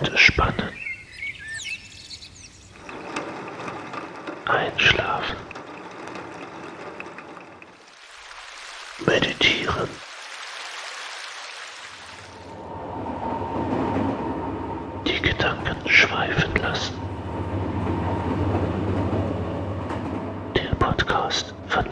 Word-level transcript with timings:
Entspannen. 0.00 0.72
Einschlafen. 4.46 5.36
Meditieren. 9.06 9.88
Die 15.06 15.20
Gedanken 15.20 15.88
schweifen 15.90 16.54
lassen. 16.56 16.94
Der 20.56 20.74
Podcast 20.76 21.54
von 21.68 21.84